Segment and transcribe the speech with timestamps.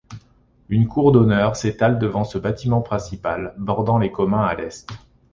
[0.69, 4.87] Une cour d'honneur s'étale devant ce bâtiment principal, bordant les communs à l'est.